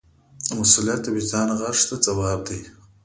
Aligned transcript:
مسؤلیت 0.59 0.99
د 1.03 1.07
وجدان 1.15 1.47
غږ 1.59 1.77
ته 1.87 1.95
ځواب 2.05 2.39
دی. 2.47 2.59